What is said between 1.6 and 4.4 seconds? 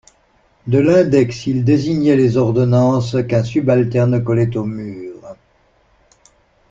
désignait les ordonnances qu'un subalterne